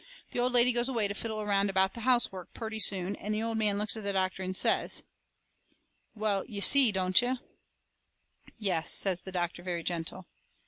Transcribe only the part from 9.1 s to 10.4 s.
the doctor, very gentle.